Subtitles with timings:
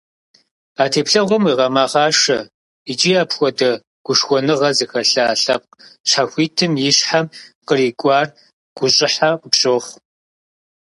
[0.81, 2.39] А теплъэгъуэм уегъэмэхъашэ
[2.91, 3.69] икӀи апхуэдэ
[4.05, 5.77] гушхуэныгъэ зыхэлъа лъэпкъ
[6.09, 7.25] щхьэхуитым и щхьэм
[7.67, 8.25] кърикӀуар
[8.77, 9.95] гущӀыхьэ къыпщохъу.